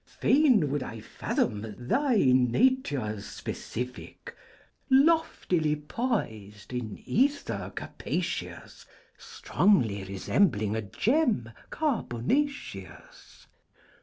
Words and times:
Fain 0.19 0.71
would 0.71 0.81
I 0.81 0.99
fathom 0.99 1.75
thy 1.77 2.15
nature's 2.23 3.23
specific 3.27 4.35
Loftily 4.89 5.75
poised 5.75 6.73
in 6.73 7.03
ether 7.05 7.71
capacious. 7.75 8.87
Strongly 9.19 10.03
resembling 10.03 10.75
a 10.75 10.81
gem 10.81 11.51
carbonaceous. 11.69 13.45